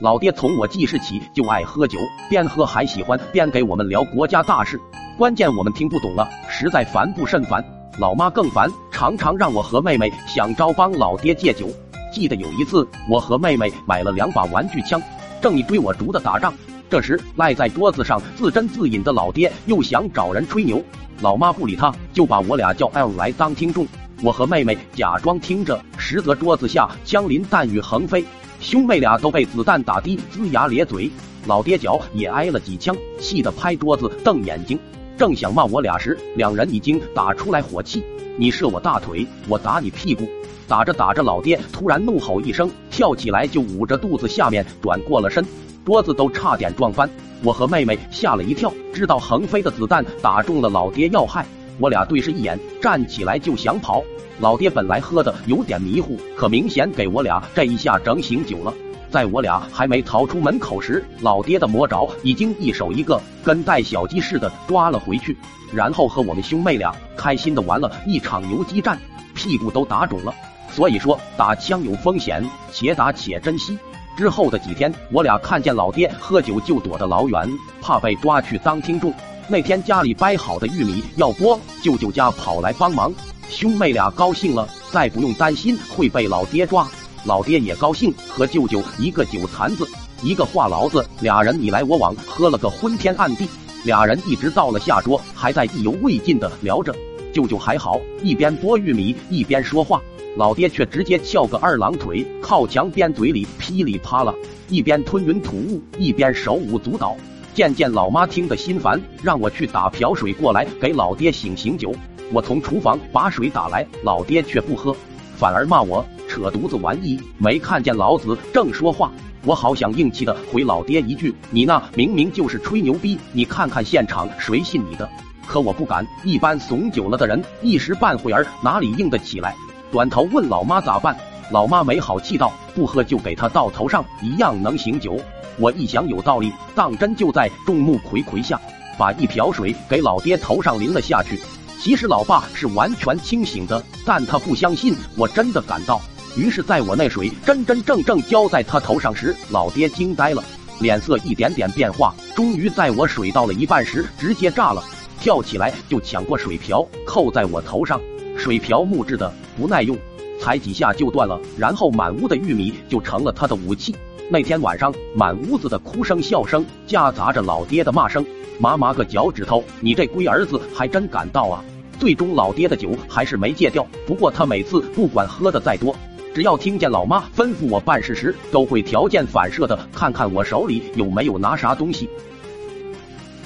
[0.00, 1.98] 老爹从我记事起就爱喝酒，
[2.30, 4.80] 边喝还喜欢边给我们聊国家大事，
[5.18, 7.62] 关键我们听不懂了，实在烦不胜烦。
[7.98, 11.68] 老妈更烦，常常让我和妹妹想招帮老爹戒酒。
[12.10, 15.02] 记得有一次，我和妹妹买了两把玩具枪，
[15.38, 16.54] 正一追我逐的打仗。
[16.88, 20.82] 这时赖在桌子上自斟自饮的老爹又想找人吹牛，
[21.20, 23.86] 老妈不理他，就把我俩叫 L 来当听众。
[24.22, 28.24] 我和妹妹假装听着，实则桌子下枪林弹雨横飞，
[28.60, 31.10] 兄妹俩都被子弹打的龇牙咧嘴，
[31.46, 34.78] 老爹脚也挨了几枪，气得拍桌子瞪眼睛。
[35.16, 38.04] 正想骂我俩时，两人已经打出来火气。
[38.36, 40.28] 你射我大腿，我打你屁股。
[40.68, 45.44] 打着打着，老爹突然怒吼一声，跳起来就捂着肚子下面转过了身，
[45.84, 47.08] 桌子都差点撞翻。
[47.42, 51.46] 我和妹妹吓了一跳，知道横飞的子弹打中了老爹要害。
[51.80, 54.04] 我俩对视一眼，站起来就想跑。
[54.38, 58.72] 老爹本来喝的有点迷糊，可明显给我俩这一下整醒酒了。
[59.10, 65.36] 在我俩还没逃出门口时，老爹的魔爪已经一手一个，跟带小鸡似的抓了回去，
[65.72, 68.98] 然后和我们兄妹俩开心的玩了一场游击战，
[69.34, 70.32] 屁股都打肿了。
[70.70, 73.76] 所以说打枪有风险，且打且珍惜。
[74.16, 77.48] 之后的几天，我俩看见老爹喝酒就躲得老远，
[77.80, 79.12] 怕被抓去当听众。
[79.50, 83.12] 那天家里掰好的玉米要剥，舅舅家跑来帮忙，
[83.48, 86.88] 兄妹俩高兴了，再不用担心会被老爹抓。
[87.24, 89.84] 老爹也高兴，和舅舅一个酒坛子，
[90.22, 93.48] 一个话痨子，俩人你来我往，喝了个昏天暗地。
[93.82, 96.94] 俩人一直到了下桌，还在意犹未尽的聊着。
[97.32, 100.00] 舅舅还好，一边剥玉米一边说话，
[100.36, 104.32] 老爹却直接翘个二郎腿，靠墙边嘴里噼里啪啦，
[104.68, 107.16] 一边吞云吐雾，一边手舞足蹈。
[107.60, 111.94] 渐渐，老妈听得心烦，让我去打瓢水过来给老爹醒醒酒。
[112.32, 114.96] 我从厨房把水打来，老爹却不喝，
[115.36, 116.02] 反而骂我。
[116.26, 119.12] 扯犊子玩意，没看见老子正说话？
[119.44, 125.06] 我好想硬气的回老爹一句：“你那明明就是吹牛逼，你看看现场谁信你的？”
[125.46, 129.54] 可我不敢，一般怂久了的人一时半会儿哪里硬得起来？
[129.92, 131.14] 转头问老妈咋办？
[131.50, 135.20] 老妈没好气道：“不喝就给他倒头上，一样能醒酒。”
[135.58, 138.58] 我一想有道理，当真就在众目睽睽下
[138.96, 141.38] 把一瓢水给老爹头上淋了下去。
[141.78, 146.00] 其实老爸是完全清醒的，但他不相信我真的赶到。
[146.36, 150.42] 于是，在我那水真真正正浇在他头上时，老爹惊呆了，
[150.78, 152.14] 脸色一点点变化。
[152.34, 154.82] 终于在我水倒了一半时，直接炸了，
[155.20, 158.00] 跳起来就抢过水瓢，扣在我头上。
[158.38, 159.98] 水瓢木质的，不耐用，
[160.40, 161.38] 踩几下就断了。
[161.56, 163.94] 然后满屋的玉米就成了他的武器。
[164.28, 168.24] 那天晚上，满屋子的哭声、笑声，夹杂着老爹的骂声。
[168.58, 171.64] 麻麻个脚趾头，你这龟儿子还真敢倒啊！
[171.98, 173.86] 最终，老爹的酒还是没戒掉。
[174.06, 175.94] 不过他每次不管喝的再多。
[176.32, 182.08] 只要听见老妈吩咐我办事时，都会条件反射的看看我手里有没有拿啥东西。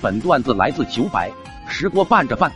[0.00, 1.30] 本段子来自九百，
[1.68, 2.50] 石锅拌着饭。